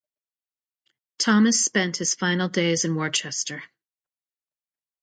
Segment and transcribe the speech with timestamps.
[1.19, 3.61] Thomas spent his final days in Worcester.